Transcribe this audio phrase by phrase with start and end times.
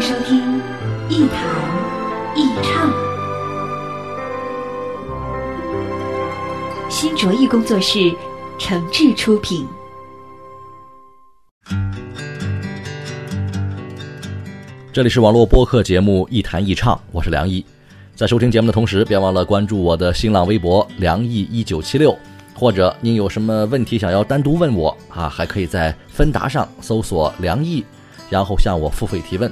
[0.00, 0.60] 收听
[1.08, 1.40] 一谈
[2.36, 2.92] 一唱，
[6.90, 8.14] 新卓艺工作室
[8.58, 9.66] 诚挚出品。
[14.92, 17.64] 这里是网络播客节目《一谈一唱》，我是梁毅。
[18.14, 22.14] 在收听节目的同时，别忘了关注我的新浪微博“梁毅一九七六”，
[22.54, 27.82] 或者您有什么问题想要单独问我啊，还可以在芬达上搜索“梁毅”，
[28.28, 29.50] 然后向我付费提问。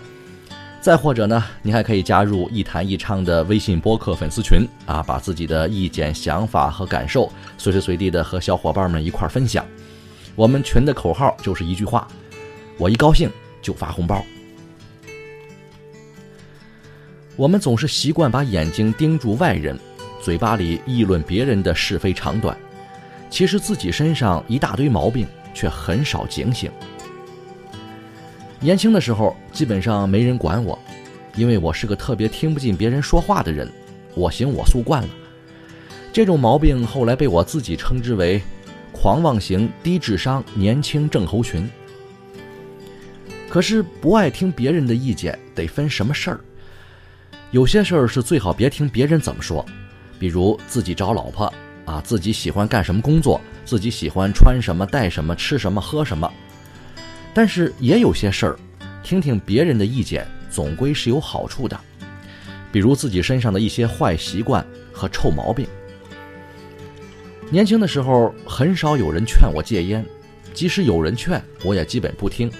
[0.84, 9.64] 再或者呢，您还可以加入“一谈一唱”的微信播客粉丝群啊，把自己的意见、想法和感受随时随地的和小伙伴们一块儿分享。
[10.36, 12.06] 我们群的口号就是一句话：
[12.76, 13.30] 我一高兴
[13.62, 14.22] 就发红包。
[17.34, 19.78] 我们总是习惯把眼睛盯住外人，
[20.20, 22.54] 嘴巴里议论别人的是非长短，
[23.30, 26.70] 其实自己身上一大堆毛病，却很少警醒。
[28.64, 30.78] 年轻的时候，基本上没人管我，
[31.36, 33.70] 因为我是个特别听不进别人说话的人，
[34.14, 35.08] 我行我素惯了。
[36.14, 38.40] 这种毛病后来被我自己称之为
[38.90, 41.68] “狂妄型低智商年轻症候群”。
[43.50, 46.40] 可是不爱听别人的意见，得分什么事儿？
[47.50, 49.62] 有些事儿是最好别听别人怎么说，
[50.18, 51.52] 比如自己找老婆
[51.84, 56.32] 啊，自己喜欢干什么工作，自己喜欢穿什么、戴什么、吃什么、喝什么。
[57.34, 58.56] 但是也有些事儿，
[59.02, 61.78] 听听别人的意见总归是有好处的，
[62.70, 65.66] 比如自己身上的一些坏习惯和臭毛病。
[67.50, 70.04] 年轻的时候很少有人劝我戒烟，
[70.54, 72.50] 即使有人劝，我也基本不听。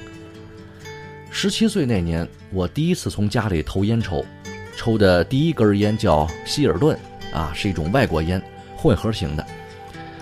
[1.31, 4.25] 十七岁那年，我第一次从家里偷烟抽。
[4.77, 6.99] 抽的第一根烟叫希尔顿，
[7.33, 8.43] 啊，是一种外国烟，
[8.77, 9.47] 混合型的。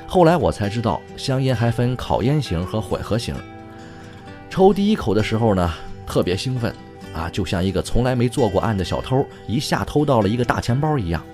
[0.06, 3.34] 后来我才知道，香烟还分烤烟型和混合型。
[4.52, 5.72] 抽第一口的时候呢，
[6.06, 6.70] 特别兴奋，
[7.14, 11.24] 啊，就像一个从来没做过案的小偷一下偷到了一个大钱包一样。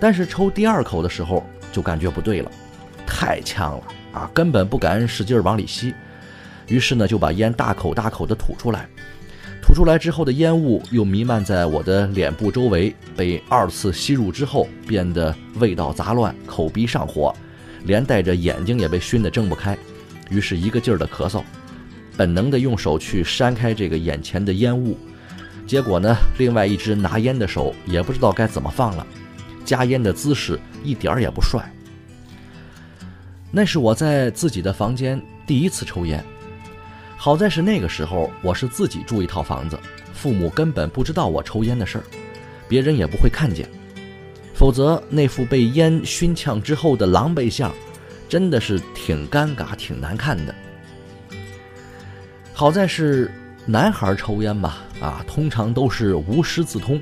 [0.00, 2.50] 但是抽第二口的时候就感觉不对了，
[3.06, 5.94] 太呛了，啊，根本不敢使劲往里吸。
[6.66, 8.88] 于是呢，就把烟大口大口的吐出来。
[9.62, 17.32] 吐出来之后的烟雾又弥漫在我的脸部周围，被二次吸入之后变得味道杂乱，口鼻上火，
[17.84, 19.78] 连带着眼睛也被熏得睁不开，
[20.28, 21.40] 于是一个劲儿的咳嗽，
[22.16, 24.96] 本能的用手去扇开这个眼前的烟雾，
[25.66, 29.06] 结果呢，另外一只拿烟的手也不知道该怎么放了，
[29.64, 31.70] 夹烟的姿势一点儿也不帅。
[33.50, 36.24] 那是我在自己的房间第一次抽烟。
[37.16, 39.78] 好在是那个时候，我是自己住一套房子，
[40.12, 42.04] 父母根本不知道我抽烟的事儿，
[42.68, 43.68] 别人也不会看见，
[44.54, 47.74] 否则那副被烟熏呛之后的狼狈相，
[48.28, 50.54] 真的是挺尴尬、挺难看的。
[52.58, 53.30] 好在是
[53.66, 56.98] 男孩抽烟吧，啊，通常都是无师自通，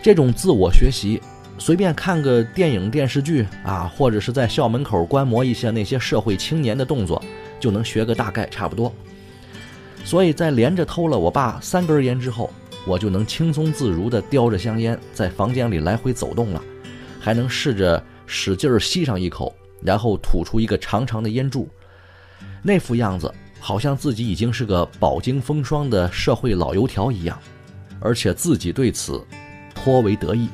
[0.00, 1.20] 这种自我学习，
[1.58, 7.20] 随便看个电影、电视剧啊，或者是在校门口观摩一下那些社会青年的动作，
[7.58, 8.94] 就能学个大概，差不多。
[10.04, 12.48] 所以在连着偷了我爸三根烟之后，
[12.86, 16.62] 我就能轻松自如地叼着香烟在房间里来回走动了，
[17.18, 21.68] 还能试着使劲吸上一口，然后吐出一个长长的烟柱，
[22.62, 27.38] 那副样子好像自己已经是个饱经风霜的社会老油条一样，
[28.00, 29.24] 而且自己对此
[29.74, 30.48] 颇为得意。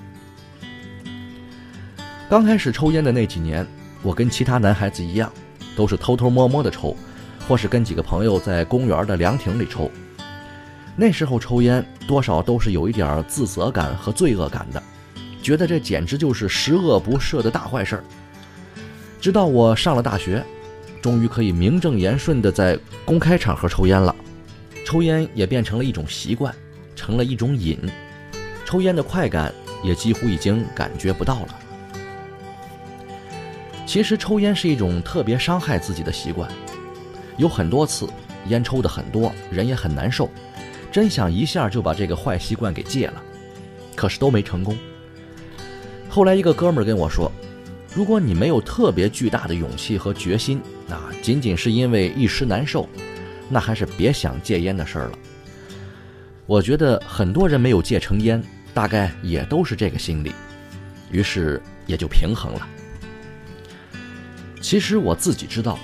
[2.28, 3.66] 刚开始抽烟的那几年，
[4.02, 5.32] 我跟其他男孩子一样，
[5.74, 6.94] 都是偷偷摸摸的抽。
[7.48, 9.88] 或是跟几个朋友在公园的凉亭里抽，
[10.96, 14.82] 那时候抽烟多少都是有一点自责感和罪恶感的，
[15.40, 18.04] 觉得这简直就是十恶不赦的大坏事儿。
[19.20, 20.44] 直到我上了大学，
[21.00, 24.14] 终于可以名正言顺的在公开场合抽烟了，
[24.84, 26.54] 抽烟也变成了一种习惯，
[26.94, 27.78] 成了一种瘾，
[28.64, 31.58] 抽烟的快感也几乎已经感觉不到了。
[33.86, 36.50] 其实抽烟是一种特别伤害自己的习惯。
[37.36, 38.08] 有很多次，
[38.48, 40.28] 烟抽的很多，人也很难受，
[40.90, 43.22] 真想一下就把这个坏习惯给戒了，
[43.94, 44.76] 可是都没成功。
[46.08, 47.30] 后来一个哥们儿跟我说
[47.96, 50.60] ：“如果你没有特别巨大的勇气和决心，
[50.90, 52.86] 啊，仅仅是因为一时难受，
[53.48, 55.12] 那还是别想戒烟的事儿了。
[56.44, 58.44] 我觉得很多人没有戒成烟，
[58.74, 60.30] 大概也都是这个心理，
[61.10, 62.68] 于是也就平衡了。
[64.60, 65.78] 其实我自己知道，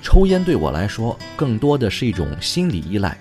[0.00, 3.14] 抽烟对我来说更多的是一种心理依赖。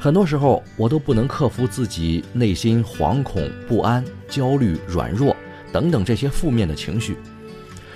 [0.00, 5.36] 很多时候，我都不能克服自己内心惶恐、不安、焦虑、软弱
[5.72, 7.16] 等等这些负面的情绪。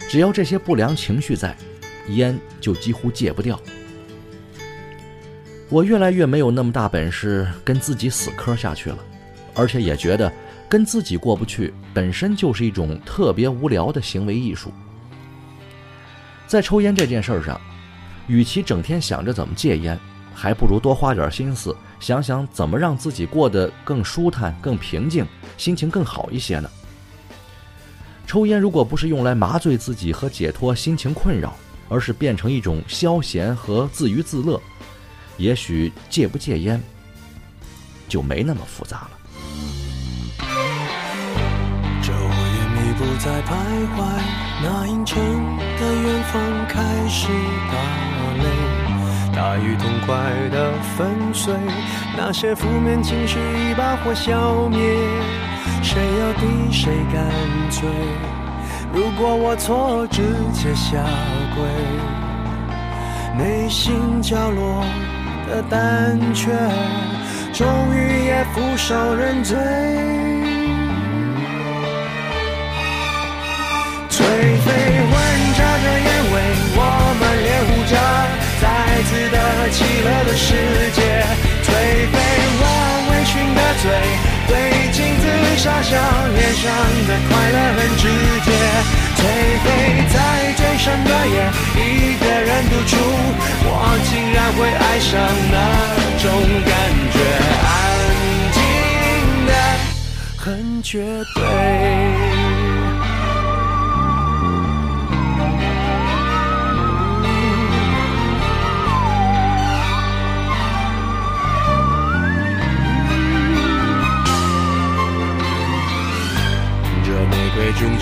[0.09, 1.57] 只要这些不良情绪在，
[2.09, 3.59] 烟就几乎戒不掉。
[5.69, 8.99] 我越来越没有那么大本事跟自己死磕下去了，
[9.55, 10.31] 而且也觉得
[10.69, 14.71] 跟自己过不去本身就是一种特别无聊的行为艺术。
[16.47, 17.59] 在抽烟这件事上，
[18.27, 19.99] 与其整天想着怎么戒烟，
[20.35, 25.25] 还不如多花点心思想想怎么让自己过得更舒坦、更平静，
[25.57, 26.69] 心情更好一些呢？
[28.27, 31.55] 抽烟如果不是用来麻醉自己和解脱心情困扰，
[31.89, 34.61] 而是变成一种消闲和自娱自乐，
[35.37, 36.83] 也许戒不戒烟
[38.09, 39.11] 就没那么复杂了。
[42.03, 43.51] 昼夜你不再徘
[43.97, 43.99] 徊。
[44.65, 47.27] 那阴沉的远方开始
[47.73, 47.75] 打
[48.39, 51.53] 雷，大雨痛快的粉碎，
[52.17, 54.79] 那些负面情绪一把火消灭，
[55.83, 57.23] 谁要替谁干
[57.71, 57.89] 脆？
[58.95, 61.03] 如果我错，直接下
[61.55, 61.65] 跪，
[63.37, 64.85] 内心角落
[65.49, 66.51] 的胆怯，
[67.53, 69.57] 终于也俯首认罪。
[74.11, 74.69] 颓废
[75.11, 75.13] 混
[75.57, 76.35] 杂着烟味，
[76.77, 76.81] 我
[77.19, 77.93] 们脸糊着
[78.61, 78.65] 再
[79.05, 79.37] 次的
[79.71, 80.47] 起了的世
[80.93, 81.01] 界。
[81.65, 81.67] 颓
[82.13, 82.15] 废，
[82.61, 82.63] 我
[83.09, 83.85] 微醺的嘴，
[84.53, 85.25] 对镜子
[85.57, 85.97] 傻笑，
[86.37, 86.69] 脸上
[87.09, 88.05] 的快乐很直
[88.45, 88.53] 接。
[89.17, 89.21] 颓
[89.65, 89.67] 废，
[90.13, 90.17] 在
[90.57, 91.37] 最深的夜，
[91.77, 91.81] 一
[92.21, 92.93] 个人独处，
[93.65, 93.71] 我
[94.11, 95.11] 竟然会爱上
[95.51, 95.57] 那
[96.21, 96.25] 种
[96.69, 96.71] 感
[97.15, 97.17] 觉，
[97.65, 97.75] 安
[98.53, 98.57] 静
[99.47, 99.51] 的
[100.37, 100.93] 很绝
[101.35, 102.32] 对。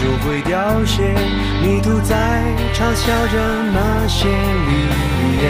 [0.01, 1.13] 就会凋谢，
[1.61, 2.17] 迷途在
[2.73, 3.37] 嘲笑着
[3.71, 4.71] 那些绿
[5.43, 5.45] 叶。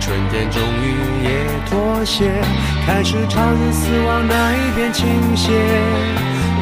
[0.00, 1.28] 春天终于也
[1.68, 2.40] 妥协，
[2.86, 5.04] 开始朝着死亡那一边倾
[5.36, 5.52] 斜。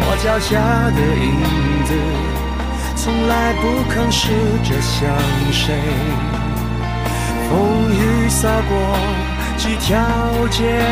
[0.01, 0.59] 我脚下
[0.91, 1.95] 的影子，
[2.97, 4.33] 从来不肯试
[4.65, 5.07] 着向
[5.53, 5.73] 谁。
[7.49, 8.73] 风雨洒过
[9.57, 10.03] 几条
[10.49, 10.83] 街，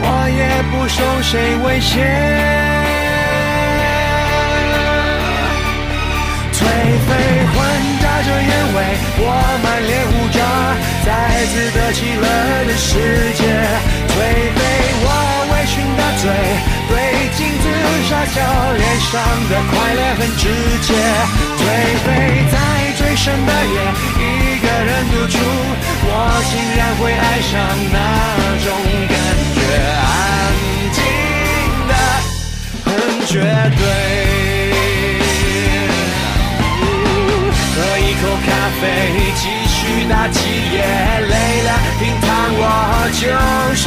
[0.00, 2.83] 我也不受谁威胁。
[7.06, 7.10] 飞
[7.52, 7.56] 混
[8.00, 8.76] 杂着烟味，
[9.20, 9.28] 我
[9.62, 10.38] 满脸胡渣，
[11.04, 11.08] 再
[11.46, 12.26] 次的起了
[12.64, 12.88] 的世
[13.36, 13.42] 界。
[14.08, 14.16] 颓
[14.54, 14.58] 废，
[15.04, 15.08] 我
[15.50, 16.24] 微醺的嘴，
[16.88, 16.92] 对
[17.36, 17.64] 镜子
[18.08, 18.36] 傻笑，
[18.72, 19.12] 脸上
[19.50, 20.42] 的快乐很直
[20.82, 20.88] 接。
[21.58, 21.62] 颓
[22.04, 22.08] 废，
[22.52, 22.54] 在
[22.96, 23.76] 最深的夜，
[24.18, 25.36] 一个人独处，
[26.06, 26.08] 我
[26.50, 27.52] 竟然会爱上
[27.92, 27.96] 那
[28.64, 28.66] 种
[29.08, 29.14] 感
[29.54, 29.58] 觉，
[30.00, 30.12] 安
[30.92, 30.96] 静
[31.88, 31.92] 的
[32.84, 32.88] 很
[33.26, 33.32] 绝
[33.76, 34.43] 对。
[38.44, 38.48] 咖
[38.80, 38.84] 啡，
[39.36, 40.40] 继续打几
[40.72, 40.82] 页，
[41.28, 42.62] 累了平躺我
[43.12, 43.22] 就
[43.76, 43.84] 睡。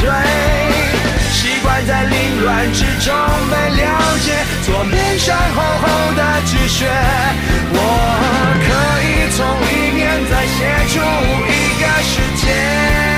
[1.30, 3.14] 习惯在凌乱之中
[3.50, 3.84] 被了
[4.24, 4.26] 解，
[4.64, 6.86] 左边上厚厚的纸屑，
[7.70, 7.76] 我
[8.66, 8.68] 可
[9.04, 10.56] 以从里面再写
[10.88, 10.94] 出
[11.46, 13.17] 一个世界。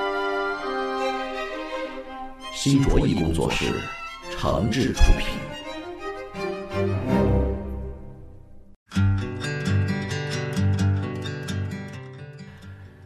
[2.63, 3.73] 新卓艺工作室，
[4.29, 5.29] 诚挚出品。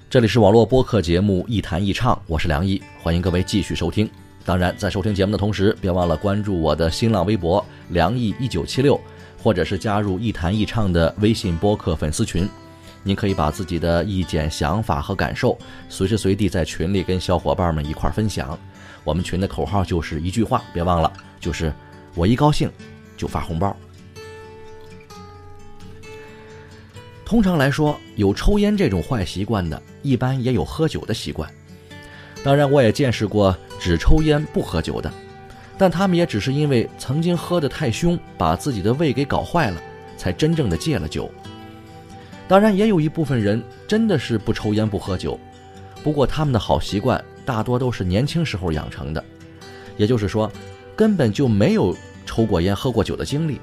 [0.09, 4.09] 这里是网络播客节目《一谈一唱》，我是梁毅，欢迎各位继续收听。
[4.43, 8.99] 当然，在收听节目的同时，别忘了关注我的新浪微博“梁毅一九七六”，
[9.41, 12.45] 或者是加入“一谈一唱”的微信播客粉丝群。
[13.03, 15.57] 您可以把自己的意见、想法和感受，
[15.87, 18.59] 随时随地在群里跟小伙伴们一块分享。
[19.05, 21.71] 我们群的口号就是一句话，别忘了，就是
[22.15, 22.69] 我一高兴
[23.15, 23.73] 就发红包。
[27.23, 31.49] 通常来说，有抽烟这种坏习惯的，一般也有喝酒的习惯。
[32.43, 35.11] 当然，我也见识过只抽烟不喝酒的，
[35.77, 39.81] 但他们也只是因为曾经喝得太凶，把自己的胃给搞坏了，
[40.17, 41.29] 才真正的戒了酒。
[42.47, 45.39] 当然，也有一部分人真的是不抽烟不喝酒，
[46.03, 49.23] 不过他们的好习惯大多都是年轻时候养成的，
[49.95, 50.51] 也就是说，
[50.95, 53.61] 根本就没有抽过烟、喝过酒的经历。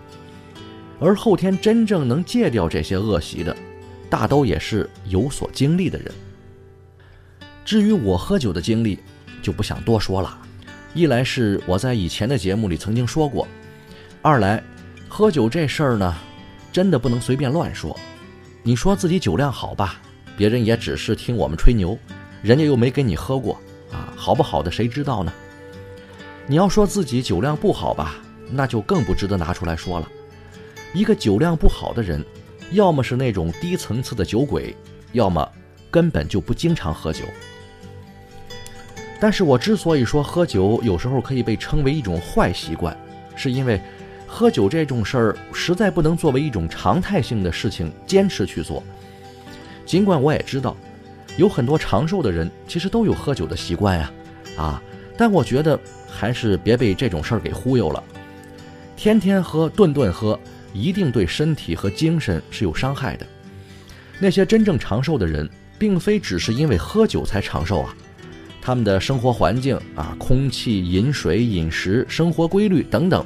[1.01, 3.57] 而后天真正能戒掉这些恶习的，
[4.09, 6.13] 大都也是有所经历的人。
[7.65, 8.99] 至于我喝酒的经历，
[9.43, 10.39] 就不想多说了。
[10.95, 13.49] 一来是我在以前的节目里曾经说过，
[14.21, 14.63] 二来，
[15.09, 16.15] 喝酒这事儿呢，
[16.71, 17.99] 真的不能随便乱说。
[18.63, 20.01] 你说自己酒量好吧，
[20.37, 21.99] 别人也只是听我们吹牛，
[22.43, 23.61] 人家又没跟你喝过
[23.93, 25.33] 啊，好不好的谁知道呢？
[26.47, 28.17] 你要说自己酒量不好吧，
[28.51, 30.09] 那就更不值得拿出来说了。
[30.93, 32.25] 一个酒量不好的人，
[32.73, 34.75] 要么是那种低层次的酒鬼，
[35.13, 35.49] 要么
[35.91, 37.25] 根本就不经常喝酒。
[39.21, 42.97] 但是我之所以说喝酒有时候可以被称为一种坏习惯，
[43.37, 43.81] 是因为
[44.27, 48.83] 喝酒这种事儿实在不能作为一种常态性的事情坚持去做。
[49.87, 50.77] 尽管我也知道，
[51.37, 54.13] 有很多长寿的人其实都有喝酒的习惯呀，
[54.57, 54.83] 啊，
[55.17, 58.03] 但我觉得还是别被这种事儿给忽悠了。
[58.97, 60.39] 天天喝，顿顿喝。
[60.75, 63.27] 一定对身体和精神是有伤害的。
[64.19, 65.47] 那些真正长寿的人，
[65.79, 67.95] 并非只是因为喝酒才长寿啊，
[68.63, 73.23] 他们的生活环境啊、空气、饮水、饮食、生活规律等等，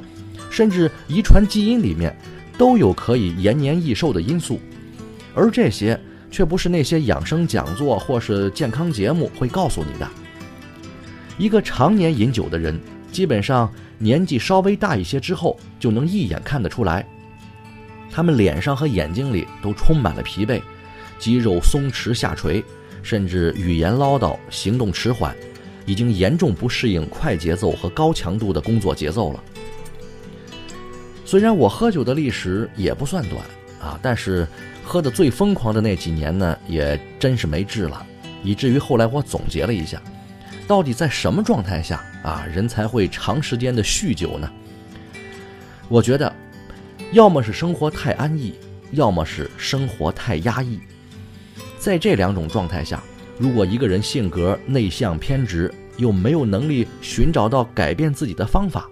[0.49, 2.13] 甚至遗传基因里面，
[2.57, 4.59] 都有可以延年益寿的因素。
[5.33, 5.97] 而这些
[6.29, 10.07] 却不是那些养生讲座或是健康节目会告诉你的。
[11.37, 12.79] 一个常年饮酒的人，
[13.11, 17.05] 基本上年纪稍微大一些之后，就能一眼看得出来。
[18.11, 20.61] 他们脸上和眼睛里都充满了疲惫，
[21.19, 22.63] 肌肉松弛下垂，
[23.03, 25.35] 甚至语言唠叨，行动迟缓，
[25.85, 29.43] 已经严重不适应快节奏和高强度的工作节奏了。
[31.23, 33.43] 虽然我喝酒的历史也不算短
[33.79, 34.47] 啊，但是
[34.87, 38.03] 喝的最疯狂的那几年呢，也真是没治了，
[38.41, 40.01] 以至于后来我总结了一下，
[40.67, 44.49] 到底在什么状态下啊，人才会长时间的酗酒呢？
[45.89, 46.33] 我觉得。
[47.13, 48.53] 要么是生活太安逸，
[48.91, 50.77] 要么是生活太压抑。
[51.79, 53.01] 在这两种状态下，
[53.37, 58.89] 如果一个人性格内向偏执，又没有能力寻找到改变自己的方法，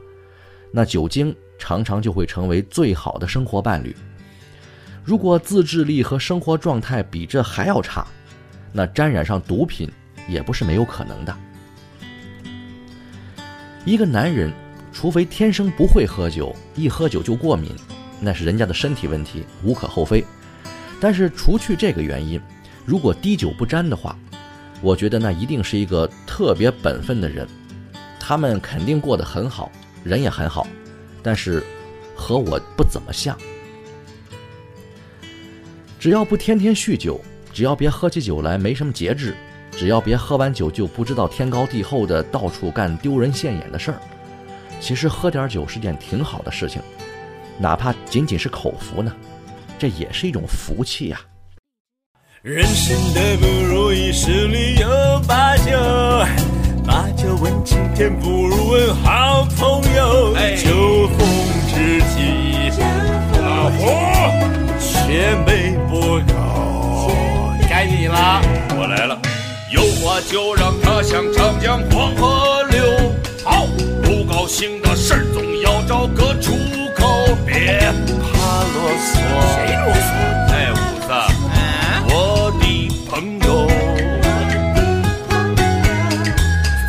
[0.71, 3.93] 那酒精常常就会成为最好的生活伴侣。
[5.05, 8.05] 如果自制力和生活状态比这还要差，
[8.73, 9.87] 那沾染上毒品
[10.27, 11.37] 也不是没有可能的。
[13.85, 14.51] 一个男人，
[14.91, 17.71] 除非天生不会喝酒，一喝酒就过敏。
[18.19, 20.25] 那是人家的身体问题，无可厚非。
[20.99, 22.41] 但是除去这个原因，
[22.83, 24.17] 如果滴酒不沾的话，
[24.81, 27.47] 我觉得那一定是一个特别本分的人。
[28.19, 29.71] 他们肯定过得很好，
[30.03, 30.65] 人也很好，
[31.21, 31.63] 但是
[32.15, 33.37] 和我不怎么像。
[36.05, 37.19] 只要不天天酗酒，
[37.51, 39.35] 只要别喝起酒来没什么节制，
[39.71, 43.99] 只要别喝完酒就不知道天高地厚的到处干丢人现眼的事儿，
[44.79, 46.79] 其实喝点酒是件挺好的事情。
[47.57, 49.11] 哪怕仅仅是口福呢，
[49.79, 51.19] 这也是一种福气呀。
[52.43, 54.87] 人生的不如意十里有
[55.27, 55.71] 八九，
[56.85, 60.35] 八九问青天不如问好朋友。
[60.55, 61.27] 酒逢
[61.73, 62.69] 知己，
[65.05, 67.13] 千杯不够。
[67.69, 68.41] 该你了，
[68.75, 69.17] 我来了。
[69.69, 72.83] 有话就让它像长江黄河流。
[73.43, 73.67] 好，
[74.01, 76.53] 不高兴的事儿总要找个出
[76.95, 77.37] 口。
[77.45, 77.77] 别
[78.33, 79.13] 怕啰嗦，
[79.53, 80.09] 谁啰嗦？
[80.49, 81.07] 哎，五子，
[82.09, 82.63] 我的
[83.07, 83.13] 朋
[83.45, 83.47] 友，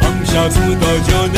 [0.00, 1.36] 放下自个就能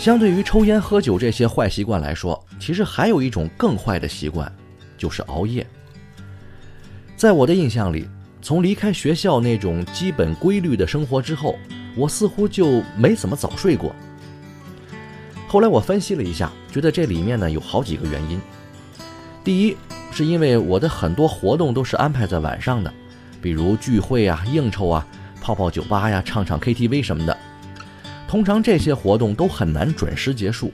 [0.00, 4.50] 相对于抽烟喝酒这些坏习惯来说，其实还有一种更坏的习惯，
[4.96, 5.64] 就是熬夜。
[7.18, 8.08] 在我的印象里，
[8.40, 11.54] 从离开学校那种基本规律的生活之后，
[11.94, 13.94] 我似乎就没怎么早睡过。
[15.46, 18.40] 后来我分析了一下，觉得这里面呢有好几个原因。
[19.44, 19.76] 第一，
[20.10, 22.90] 是因为我的很多活动都是安排在晚上的，
[23.42, 25.06] 比如聚会啊、应酬啊、
[25.42, 27.36] 泡泡酒吧呀、唱唱 KTV 什么的。
[28.30, 30.72] 通常这些活动都很难准时结束，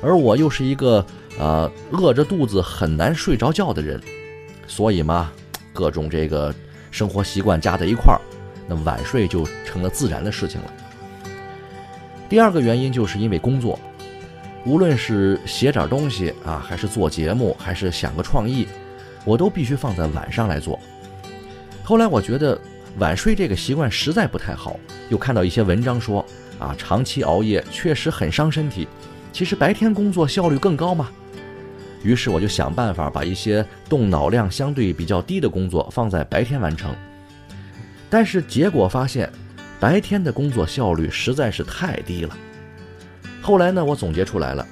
[0.00, 1.04] 而我又是一个
[1.38, 4.00] 呃饿着肚子很难睡着觉的人，
[4.66, 5.30] 所以嘛，
[5.74, 6.54] 各种这个
[6.90, 8.20] 生活习惯加在一块儿，
[8.66, 10.72] 那晚睡就成了自然的事情了。
[12.30, 13.78] 第二个原因就是因为工作，
[14.64, 18.66] 无论是写点东西啊，还是做节目，还是想个创意，
[19.26, 20.80] 我都必须放在晚上来做。
[21.84, 22.58] 后来我觉得
[22.96, 26.24] 晚睡这个习惯实在不太好，又看到一些文章说。
[26.58, 28.86] 啊，长期熬夜确实很伤身体。
[29.32, 31.10] 其实白天工作效率更高嘛。
[32.02, 36.94] 于是我就想办法把一些动脑量相对比较低的工作放在白天完成。
[38.08, 39.30] 但是结果发现，
[39.80, 42.36] 白天的工作效率实在是太低了。
[43.42, 44.66] 后来呢，我总结出来了，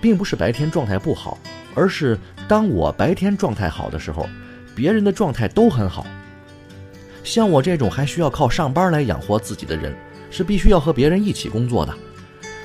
[0.00, 1.38] 并不是白天状态不好，
[1.74, 2.18] 而是
[2.48, 4.26] 当我白天状态好的时候，
[4.74, 6.06] 别人的状态都很好。
[7.22, 9.94] 像我这种还需要靠上班来养活自己的人。
[10.34, 11.94] 是必须要和别人一起工作的，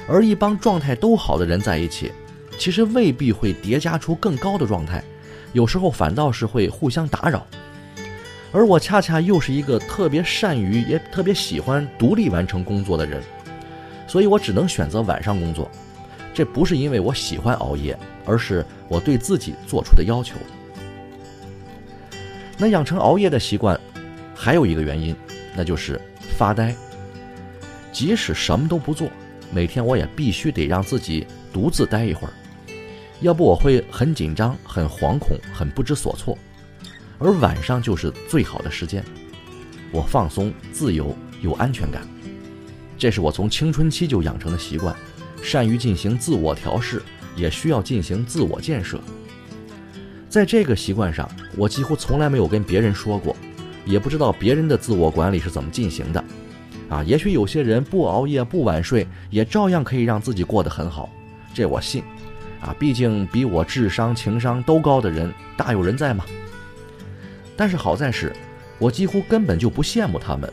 [0.07, 2.11] 而一帮状态都好的人在一起，
[2.57, 5.03] 其实未必会叠加出更高的状态，
[5.53, 7.45] 有时候反倒是会互相打扰。
[8.51, 13.21] 而我恰恰又是一个特别善于也特别喜欢独立完成工作的人，
[14.07, 15.69] 所以我只能选择晚上工作。
[16.33, 17.95] 这不是因为我喜欢熬夜，
[18.25, 20.37] 而是我对自己做出的要求。
[22.57, 23.79] 那养成熬夜的习惯，
[24.33, 25.15] 还有一个原因，
[25.55, 26.01] 那就是
[26.35, 26.73] 发呆。
[27.99, 29.11] 即使什么都不做，
[29.51, 32.33] 每天我也必须得让自己独自待一会儿，
[33.19, 36.37] 要不我会很紧张、很惶恐、很不知所措。
[37.17, 39.03] 而晚上就是最好的时间，
[39.91, 42.01] 我放松、自由、有安全感。
[42.97, 44.95] 这是我从青春期就养成的习惯，
[45.43, 47.01] 善于进行自我调试，
[47.35, 48.97] 也需要进行自我建设。
[50.29, 53.35] 在这个习惯上，我几乎从来没有跟别人说过，
[53.85, 56.23] 也不知道别人的自我管理是怎么进行的。
[56.89, 61.07] 啊，也许有些人不熬夜不晚睡，也照样可以让自己过得很好，
[61.53, 62.03] 这我信。
[62.61, 66.25] 啊，毕竟比我智商情商都高的人大有人在嘛。
[67.55, 68.33] 但是好在是，
[68.79, 70.51] 我几乎根本就不羡慕他们，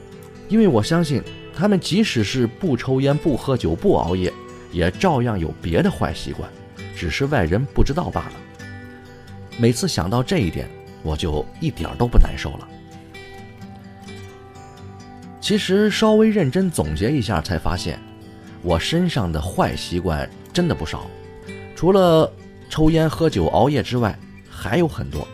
[0.49, 1.23] 因为我相信
[1.53, 4.33] 他们即使是不抽烟不喝酒不熬夜，
[4.71, 6.49] 也照样有别的坏习惯，
[6.95, 8.33] 只是外人不知道罢了。
[9.59, 10.69] 每次想到这一点，
[11.03, 12.69] 我就一点都不难受了。
[15.47, 18.01] 其实稍微认真总结一下，才发现
[18.63, 21.09] 我身上的坏习惯真的不少，
[21.77, 22.29] 除了
[22.69, 24.19] 抽烟、喝酒、熬夜之外，
[24.51, 25.25] 还有很多。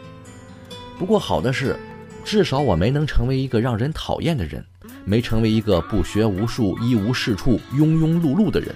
[0.99, 1.79] 不过好的是，
[2.27, 4.63] 至少我没能成为一个让人讨厌的人，
[5.07, 8.69] 没成为一个不学无术、一无是处、庸庸碌碌的人。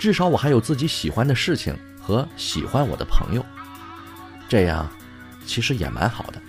[0.00, 3.44] 至少我还有自己喜欢的事情和喜欢我的朋友，
[4.48, 4.90] 这样
[5.44, 6.40] 其实也蛮好的。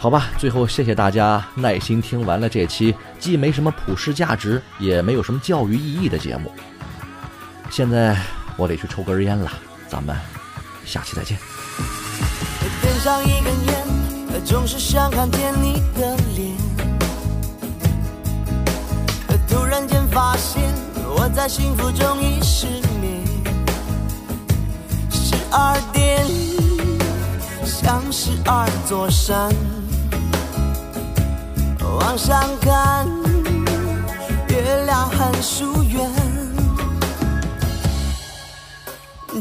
[0.00, 6.50] 好吧，最后谢谢大家耐心听完了这期既没什么普世价值，也没有什么教育意义的节目。
[7.68, 8.16] 现在
[8.56, 9.52] 我得去抽根烟了，
[9.88, 10.16] 咱们
[10.86, 11.36] 下期再见。
[12.80, 16.56] 点上一根烟，总是想看见你的脸。
[19.46, 20.62] 突然间发现
[21.14, 22.66] 我在幸福中已失
[23.02, 23.22] 眠。
[25.10, 26.26] 十二点，
[27.66, 29.52] 像十二座山。
[32.10, 33.06] 往上看，
[34.48, 36.10] 月亮很疏远。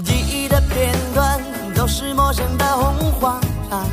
[0.05, 1.41] 记忆的片段
[1.73, 3.89] 都是陌生的红黄蓝。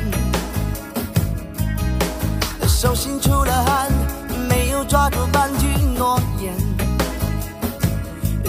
[2.67, 3.91] 手心出了汗，
[4.47, 5.65] 没有抓住半句
[5.97, 6.53] 诺言。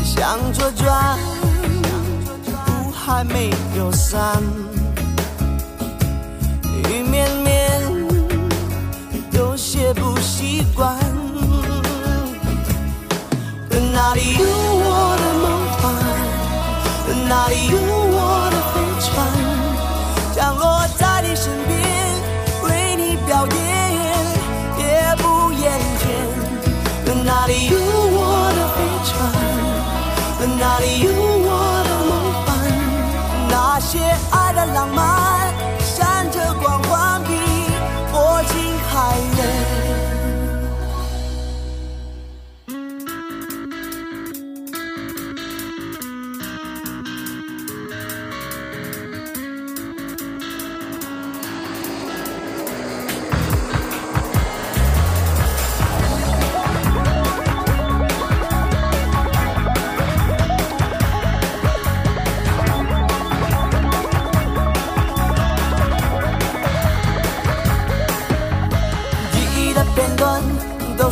[0.05, 1.19] 向左转，
[2.85, 4.43] 雾还没有散。
[9.94, 10.96] 不习惯，
[13.92, 15.44] 哪里有我的梦
[15.79, 15.85] 幻？
[17.29, 17.77] 哪里有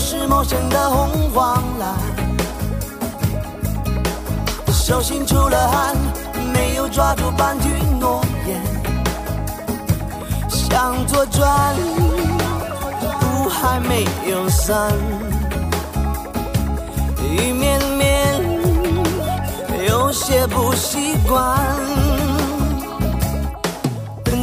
[0.09, 1.99] 是陌生的红黄蓝。
[4.73, 5.97] 手心出了汗，
[6.53, 8.63] 没有抓住半句诺言，
[10.49, 11.75] 向左转，
[13.21, 14.93] 路还没有散，
[17.21, 18.41] 一面面
[19.89, 21.59] 有些不习惯。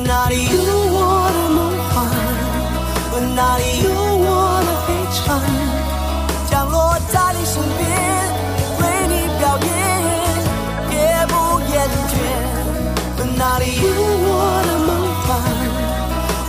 [0.06, 0.52] 哪里有
[0.92, 1.58] 我的梦
[1.94, 1.96] 幻？
[3.34, 4.13] 哪里有
[6.50, 7.82] 降落在你身边，
[8.80, 9.68] 为你表演，
[10.92, 10.96] 也
[11.28, 11.34] 不
[11.72, 11.74] 厌
[12.10, 12.14] 倦。
[13.18, 14.32] 问哪里有我
[14.68, 14.90] 的梦
[15.24, 15.30] 幻？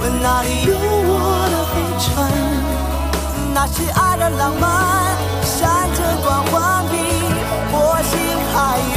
[0.02, 1.18] 问哪里有我
[1.52, 2.04] 的飞船？
[3.54, 4.64] 那些爱的浪漫，
[5.42, 5.54] 闪
[5.94, 6.52] 着光环
[6.90, 6.92] 比
[7.70, 7.74] 火
[8.10, 8.12] 星
[8.52, 8.54] 还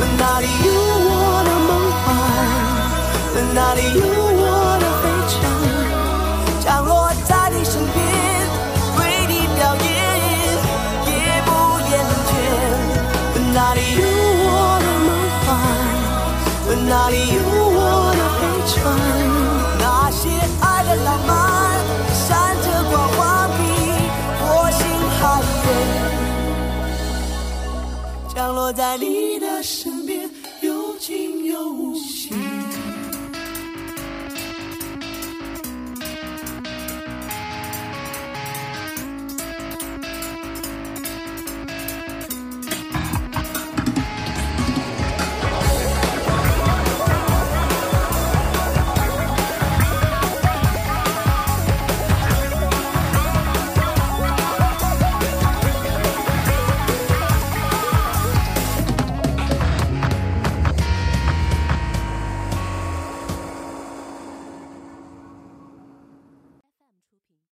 [0.00, 0.68] 问哪里有
[1.06, 1.12] 我
[1.46, 1.70] 的梦
[2.02, 2.04] 幻？
[3.34, 4.03] 问哪里有
[28.64, 30.30] 我在你的身边，
[30.62, 31.94] 有情有无。